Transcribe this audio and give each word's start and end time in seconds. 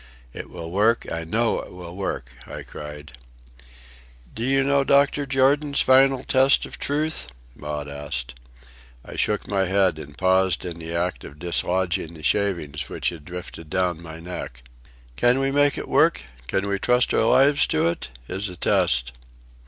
"It 0.33 0.49
will 0.49 0.71
work, 0.71 1.05
I 1.11 1.23
know 1.23 1.61
it 1.61 1.71
will 1.71 1.95
work," 1.95 2.35
I 2.47 2.63
cried. 2.63 3.11
"Do 4.33 4.43
you 4.43 4.63
know 4.63 4.83
Dr. 4.83 5.27
Jordan's 5.27 5.81
final 5.81 6.23
test 6.23 6.65
of 6.65 6.79
truth?" 6.79 7.27
Maud 7.55 7.87
asked. 7.87 8.33
I 9.05 9.15
shook 9.15 9.47
my 9.47 9.65
head 9.67 9.99
and 9.99 10.17
paused 10.17 10.65
in 10.65 10.79
the 10.79 10.95
act 10.95 11.23
of 11.23 11.37
dislodging 11.37 12.15
the 12.15 12.23
shavings 12.23 12.89
which 12.89 13.09
had 13.09 13.25
drifted 13.25 13.69
down 13.69 14.01
my 14.01 14.19
neck. 14.19 14.63
"Can 15.17 15.37
we 15.37 15.51
make 15.51 15.77
it 15.77 15.87
work? 15.87 16.23
Can 16.47 16.67
we 16.67 16.79
trust 16.79 17.13
our 17.13 17.21
lives 17.25 17.67
to 17.67 17.85
it? 17.85 18.09
is 18.27 18.47
the 18.47 18.55
test." 18.57 19.11